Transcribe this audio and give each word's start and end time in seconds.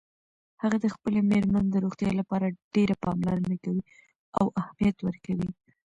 هغه 0.61 0.77
د 0.83 0.87
خپلې 0.95 1.19
میرمن 1.31 1.65
د 1.71 1.75
روغتیا 1.83 2.11
لپاره 2.19 2.55
ډېره 2.75 2.95
پاملرنه 3.03 3.55
کوي 3.63 3.81
او 4.39 4.45
اهمیت 4.61 4.97
ورکوي 5.01 5.49